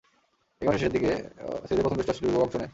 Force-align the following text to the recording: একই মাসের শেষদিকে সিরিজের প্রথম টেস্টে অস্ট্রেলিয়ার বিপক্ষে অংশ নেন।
একই 0.59 0.67
মাসের 0.67 0.81
শেষদিকে 0.83 1.11
সিরিজের 1.65 1.83
প্রথম 1.85 1.97
টেস্টে 1.97 2.11
অস্ট্রেলিয়ার 2.11 2.31
বিপক্ষে 2.37 2.43
অংশ 2.59 2.59
নেন। 2.59 2.69